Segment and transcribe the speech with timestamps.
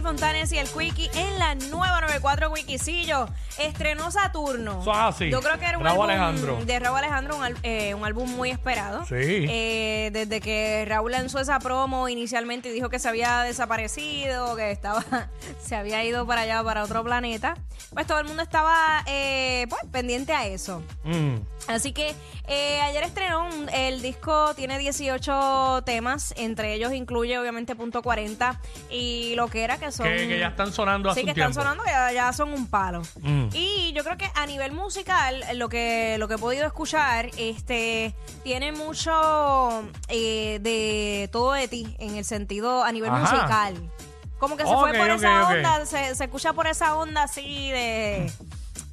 [0.00, 3.26] Jackie Fontanes y el Quickie en la nueva 94 Quickiecillo.
[3.58, 4.80] Estrenó Saturno.
[4.80, 5.30] Eso es así.
[5.30, 6.64] Yo creo que era un Raúl álbum Alejandro.
[6.64, 9.04] de Raúl Alejandro, un, al- eh, un álbum muy esperado.
[9.04, 9.14] Sí.
[9.18, 14.70] Eh, desde que Raúl lanzó esa promo inicialmente y dijo que se había desaparecido, que
[14.70, 15.04] estaba,
[15.62, 17.58] se había ido para allá, para otro planeta,
[17.92, 20.82] pues todo el mundo estaba eh, pues, pendiente a eso.
[21.04, 21.34] Mm.
[21.68, 22.14] Así que
[22.48, 28.58] eh, ayer estrenó un- el disco, tiene 18 temas, entre ellos incluye obviamente Punto 40
[28.90, 30.06] y lo que era que son...
[30.06, 31.60] Que, que ya están sonando hace Sí, que un están tiempo.
[31.62, 33.02] sonando, que ya, ya son un palo.
[33.20, 33.48] Mm.
[33.52, 38.14] Y yo creo que a nivel musical, lo que, lo que he podido escuchar, este,
[38.42, 43.20] tiene mucho eh, de todo de ti, en el sentido a nivel Ajá.
[43.20, 43.90] musical.
[44.38, 45.50] Como que se Ok, fue por ok, esa ok.
[45.50, 48.30] onda, se, se escucha por esa onda así de...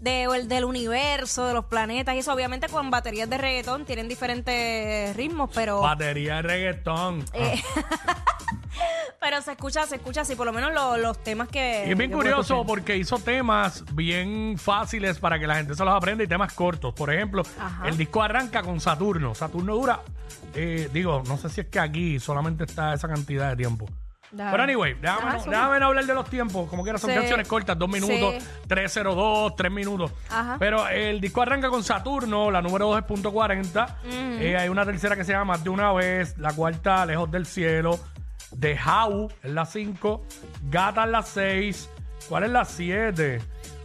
[0.01, 4.07] de- el- del universo, de los planetas y eso, obviamente con baterías de reggaetón tienen
[4.09, 7.25] diferentes ritmos, pero Batería de reggaetón.
[7.33, 7.61] Eh,
[9.37, 11.97] pero se escucha, se escucha así, por lo menos lo- los temas que y es
[11.97, 12.65] bien que puedo curioso escuchar.
[12.65, 16.93] porque hizo temas bien fáciles para que la gente se los aprenda y temas cortos.
[16.95, 17.87] Por ejemplo, Ajá.
[17.87, 19.35] el disco arranca con Saturno.
[19.35, 19.99] Saturno dura,
[20.55, 23.85] eh, digo, no sé si es que aquí solamente está esa cantidad de tiempo.
[24.35, 25.55] Pero anyway, déjame, Ajá, no, suma.
[25.55, 26.69] déjame no hablar de los tiempos.
[26.69, 27.15] Como quiera, son Sí.
[27.15, 28.49] canciones cortas, dos minutos, Sí.
[28.67, 30.11] 302, tres minutos.
[30.29, 30.57] Ajá.
[30.59, 33.99] Pero el disco arranca con Saturno, la número 2 es punto 40.
[34.03, 37.45] Eh, hay una tercera que se llama Más de una vez, la cuarta, Lejos del
[37.45, 37.99] cielo.
[38.59, 40.25] The How es la 5,
[40.69, 41.89] Gata es la 6.
[42.29, 43.41] ¿Cuál es la 7?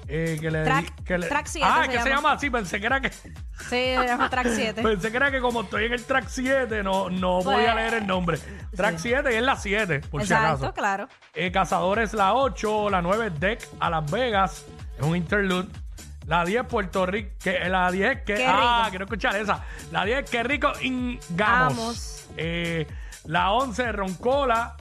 [0.08, 2.16] Eh, que le, Track- que le- track siete Ah, se que se llama.
[2.16, 3.10] llama así, pensé que era que.
[3.10, 3.24] Sí,
[3.70, 4.82] se llama track 7.
[4.82, 7.74] Pensé que era que como estoy en el track 7, no, no Pues, voy a
[7.74, 8.38] leer el nombre.
[8.74, 10.74] Track 7 y es la 7, por si Exacto, acaso.
[10.74, 11.08] claro.
[11.34, 14.66] Eh, Cazadores la 8, la 9 Deck a Las Vegas,
[14.98, 15.68] es un interlude.
[16.26, 18.90] La 10 Puerto Rico, que la 10 que Qué ah, rico.
[18.90, 19.64] quiero escuchar esa.
[19.92, 21.28] La 10 qué rico ingamos.
[21.76, 22.28] Vamos.
[22.36, 22.86] Eh,
[23.24, 24.76] la 11 Roncola,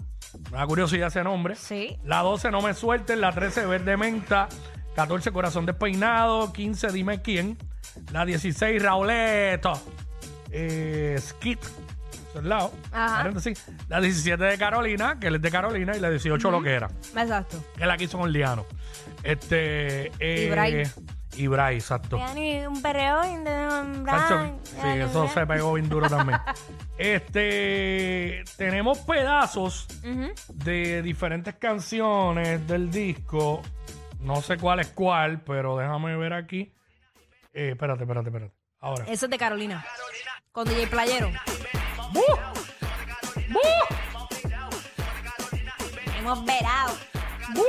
[0.52, 1.56] una curiosidad ese nombre.
[1.56, 1.98] Sí.
[2.04, 4.48] La 12 No me suelten, la 13 Verde Menta,
[4.96, 7.58] 14 Corazón despeinado, 15 Dime quién,
[8.12, 9.74] la 16 Rauleto,
[10.52, 11.60] eh, Skit,
[12.36, 13.30] al lado, Ajá.
[13.90, 16.90] la 17 de Carolina, que él es de Carolina, y la 18 lo que era,
[17.16, 17.64] Exacto.
[17.78, 18.66] que la quiso con Liano.
[19.24, 20.90] Este, eh,
[21.38, 21.44] Ibray.
[21.44, 22.18] Ibray, exacto.
[22.18, 23.22] un perreo
[24.06, 26.40] Tacho, Sí, eso se pegó bien duro también.
[26.98, 29.88] Este, tenemos pedazos
[30.50, 33.64] de diferentes canciones del disco.
[34.20, 36.72] No sé cuál es cuál, pero déjame ver aquí.
[37.54, 38.54] Eh, espérate, espérate, espérate.
[38.82, 39.06] Ahora.
[39.08, 39.84] Eso es de Carolina.
[40.52, 41.32] Con DJ Playero.
[42.14, 42.22] ¡Bu!
[43.50, 43.60] ¡Bu!
[46.20, 46.94] Hemos verado.
[47.56, 47.64] ¡Bu!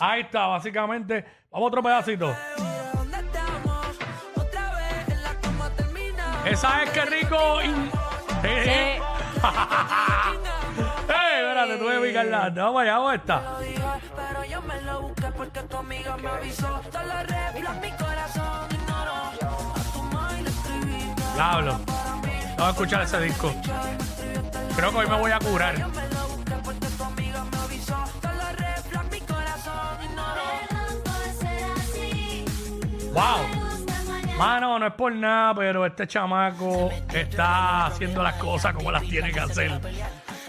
[0.00, 1.24] Ahí está, básicamente.
[1.50, 2.34] Vamos a otro pedacito.
[6.44, 7.62] Esa es que rico.
[7.62, 7.90] in-
[8.44, 9.00] Eh, eh.
[11.08, 12.50] ¡Ey, espérate, tuve que picarla.
[12.50, 13.40] Vamos allá, vamos a esta.
[13.40, 16.80] Lo dijo, pero yo me lo busqué porque tu amiga me avisó.
[16.92, 19.14] Todos los reflos mi corazón ignoró.
[19.14, 21.14] A tu madre le escribí.
[21.34, 21.80] Diablo.
[22.56, 23.52] Vamos a escuchar ese disco.
[24.76, 25.74] Creo que hoy me voy a curar.
[33.16, 34.36] ¡Wow!
[34.36, 39.32] Mano, no es por nada, pero este chamaco está haciendo las cosas como las tiene
[39.32, 39.80] que hacer.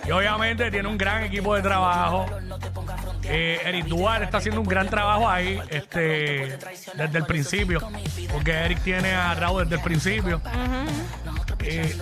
[0.06, 2.26] Y obviamente tiene un gran equipo de trabajo.
[3.24, 6.58] Eh, Eric Duarte está haciendo un gran trabajo ahí este,
[6.96, 7.80] desde el principio.
[8.34, 10.42] Porque Eric tiene a Raúl desde el principio.
[11.62, 11.98] Eh,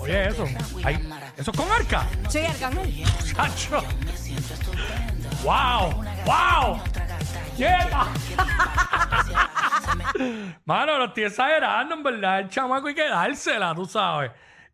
[0.00, 0.46] oye, eso.
[0.82, 2.06] Ay, ¿Eso es con arca?
[2.28, 3.04] Sí, Arcángel.
[3.36, 3.84] ¡Chacho!
[5.44, 6.04] ¡Wow!
[6.26, 6.80] ¡Wow!
[7.56, 8.08] ¡Quieta!
[10.64, 12.40] Mano, lo estoy exagerando, en verdad.
[12.40, 14.30] El chamaco hay que dársela, tú sabes.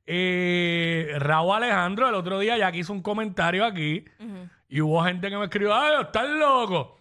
[0.06, 4.04] Eh, Raúl Alejandro, el otro día ya que hizo un comentario aquí
[4.68, 6.98] y hubo gente que me escribió, ¡ay, estás loco!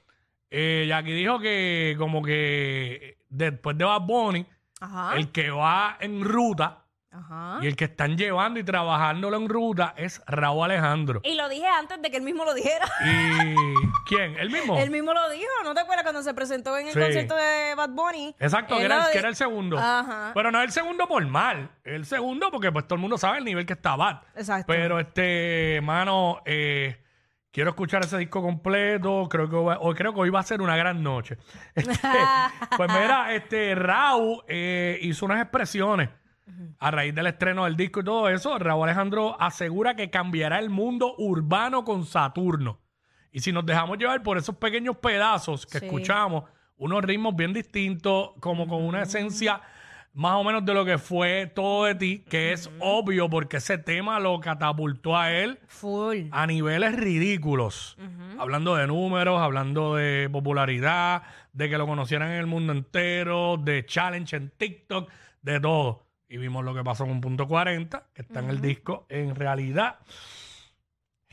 [0.51, 4.45] Eh, Jackie dijo que como que después de Bad Bunny,
[4.81, 5.15] Ajá.
[5.15, 7.57] el que va en ruta Ajá.
[7.61, 11.21] Y el que están llevando y trabajándolo en ruta es Raúl Alejandro.
[11.23, 12.85] Y lo dije antes de que él mismo lo dijera.
[13.03, 13.55] ¿Y
[14.07, 14.35] quién?
[14.37, 14.77] ¿El mismo?
[14.77, 16.99] Él mismo lo dijo, ¿no te acuerdas cuando se presentó en el Sí.
[16.99, 18.35] concierto de Bad Bunny?
[18.39, 19.77] Exacto, que era, el, di- que era el segundo.
[19.79, 20.31] Ajá.
[20.35, 21.71] Pero no es el segundo por mal.
[21.83, 24.21] El segundo porque pues todo el mundo sabe el nivel que está Bad.
[24.35, 24.65] Exacto.
[24.67, 27.03] Pero este, mano, eh,
[27.51, 29.27] quiero escuchar ese disco completo.
[29.31, 31.37] Creo que hoy, hoy- creo que hoy va a ser una gran noche.
[31.75, 31.97] Este,
[32.77, 36.09] pues mira, este Raúl eh, hizo unas expresiones
[36.79, 38.57] a raíz del estreno del disco y todo eso.
[38.59, 42.79] Raúl Alejandro asegura que cambiará el mundo urbano con Saturno.
[43.31, 45.85] Y si nos dejamos llevar por esos pequeños pedazos que Sí.
[45.85, 46.45] escuchamos,
[46.77, 49.61] unos ritmos bien distintos, como con una esencia
[50.13, 53.77] más o menos de lo que fue todo de ti, que es obvio porque ese
[53.77, 56.29] tema lo catapultó a él Full.
[56.31, 57.95] a niveles ridículos.
[58.39, 61.21] Hablando de números, hablando de popularidad,
[61.53, 65.09] de que lo conocieran en el mundo entero, de challenge en TikTok,
[65.43, 66.07] de todo.
[66.29, 69.07] Y vimos lo que pasó con Punto 40, que está en el disco.
[69.09, 69.97] En realidad,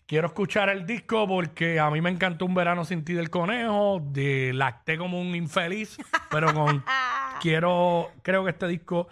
[0.06, 4.00] quiero escuchar el disco porque a mí me encantó Un Verano Sin Ti del Conejo,
[4.02, 5.98] de lacté como un infeliz,
[6.30, 6.82] pero con
[7.42, 9.08] quiero, creo que este disco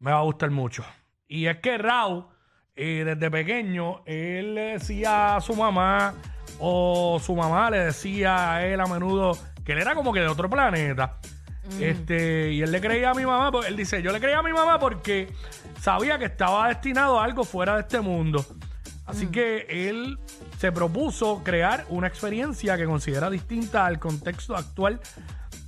[0.00, 0.84] me va a gustar mucho.
[1.28, 2.26] Y es que Raúl,
[2.74, 6.14] eh, desde pequeño, él le decía a su mamá,
[6.58, 10.26] o su mamá le decía a él a menudo que él era como que de
[10.26, 11.20] otro planeta.
[11.80, 14.42] Este, y él le creía a mi mamá, pues, él dice, yo le creía a
[14.42, 15.32] mi mamá porque
[15.80, 18.44] sabía que estaba destinado a algo fuera de este mundo.
[19.06, 20.18] Así que él
[20.58, 25.00] se propuso crear una experiencia que considera distinta al contexto actual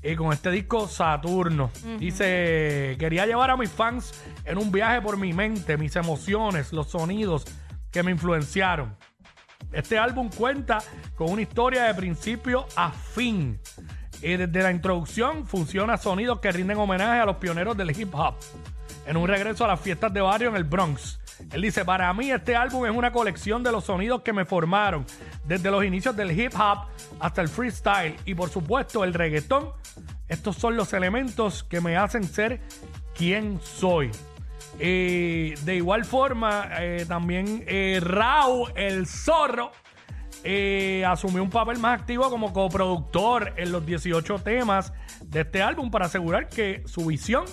[0.02, 1.70] eh, con este disco Saturno.
[1.98, 4.14] Dice, quería llevar a mis fans
[4.44, 7.44] en un viaje por mi mente, mis emociones, los sonidos
[7.90, 8.96] que me influenciaron.
[9.72, 10.78] Este álbum cuenta
[11.16, 13.58] con una historia de principio a fin.
[14.26, 18.34] Eh, desde la introducción funciona sonidos que rinden homenaje a los pioneros del hip hop.
[19.06, 21.20] En un regreso a las fiestas de barrio en el Bronx.
[21.52, 25.04] Él dice, para mí este álbum es una colección de los sonidos que me formaron,
[25.46, 26.86] desde los inicios del hip hop
[27.20, 29.68] hasta el freestyle y por supuesto el reggaetón.
[30.26, 32.62] Estos son los elementos que me hacen ser
[33.14, 34.10] quien soy.
[34.78, 39.70] De igual forma, eh, también eh, Raúl, el zorro,
[40.44, 44.92] eh, asumió un papel más activo como coproductor en los 18 temas
[45.24, 47.44] de este álbum para asegurar que su visión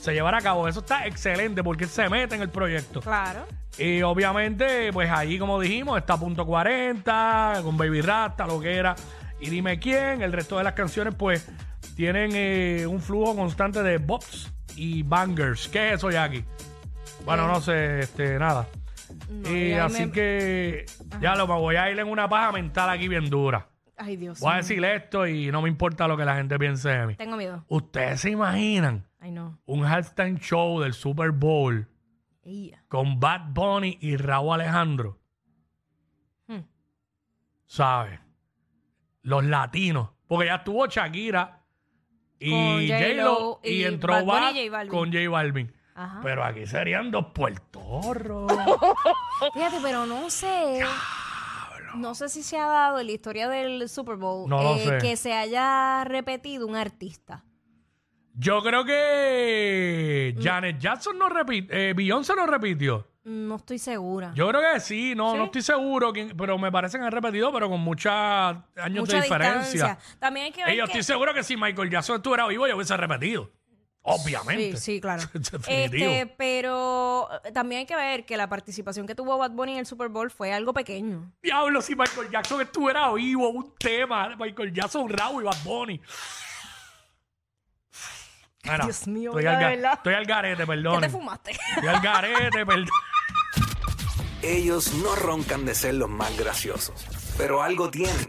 [0.00, 0.66] se llevara a cabo.
[0.66, 3.00] Eso está excelente porque él se mete en el proyecto.
[3.00, 3.46] Claro.
[3.78, 8.96] Y obviamente, pues ahí, como dijimos, está Punto 40, con Baby Rasta, lo que era.
[9.40, 10.22] Y dime quién.
[10.22, 11.48] El resto de las canciones, pues,
[11.94, 15.68] tienen eh, un flujo constante de bops y bangers.
[15.68, 16.44] ¿Qué es eso, Jackie?
[17.24, 18.66] Bueno, no sé, este, nada.
[19.28, 20.86] No, y así me- que,
[21.20, 23.68] ya lo me voy a ir en una paja mental aquí bien dura.
[23.96, 26.88] Ay, Dios Voy a decir esto y no me importa lo que la gente piense
[26.88, 27.14] de mí.
[27.16, 27.64] Tengo miedo.
[27.68, 29.58] ¿Ustedes se imaginan Ay, no.
[29.66, 31.88] un halftime show del Super Bowl
[32.88, 35.20] con Bad Bunny y Raúl Alejandro?
[36.48, 36.62] Hmm.
[37.66, 38.18] ¿Sabes?
[39.22, 40.10] Los latinos.
[40.26, 41.62] Porque ya estuvo Shakira
[42.40, 44.90] y Con J-Lo J-Lo y, y entró Bad Bunny Bad y J Balvin.
[44.90, 45.72] con J Balvin.
[45.94, 46.20] Ajá.
[46.22, 48.50] Pero aquí serían dos puertorros.
[49.54, 50.80] Fíjate, pero no sé.
[51.96, 54.84] No sé si se ha dado en la historia del Super Bowl No lo eh,
[54.84, 54.98] sé.
[54.98, 57.44] que se haya repetido un artista.
[58.34, 63.06] Yo creo que Janet Jackson no repite, eh, Beyoncé no repitió.
[63.24, 64.32] No estoy segura.
[64.34, 65.38] Yo creo que sí, no, ¿Sí?
[65.38, 69.16] no estoy seguro, quién- pero me parece que han repetido, pero con muchos años Mucha
[69.18, 69.70] de diferencia.
[69.72, 69.98] distancia.
[70.18, 72.66] También hay que ver Y yo que- estoy seguro que si Michael Jackson estuviera vivo,
[72.66, 73.50] yo hubiese repetido.
[74.04, 74.76] Obviamente.
[74.78, 75.22] Sí, sí, claro.
[75.32, 76.10] Definitivo.
[76.10, 79.78] Este, pero eh, también hay que ver que la participación que tuvo Bad Bunny en
[79.78, 81.30] el Super Bowl fue algo pequeño.
[81.42, 84.34] Diablo, si Michael Jackson estuviera vivo, un tema.
[84.36, 86.00] Michael Jackson, Raúl y Bad Bunny.
[88.64, 89.92] Mira, Dios mío, estoy, la al, ga- verdad.
[89.94, 91.00] estoy al garete, ¿Qué perdón.
[91.00, 91.50] te fumaste?
[91.50, 92.88] Estoy al garete, perdón.
[94.42, 97.04] Ellos no roncan de ser los más graciosos,
[97.36, 98.28] pero algo tienen.